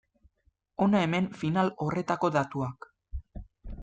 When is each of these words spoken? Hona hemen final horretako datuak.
Hona 0.85 1.01
hemen 1.07 1.27
final 1.41 1.69
horretako 1.85 2.31
datuak. 2.39 2.89